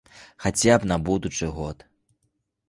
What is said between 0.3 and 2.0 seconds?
Хаця б на будучы год.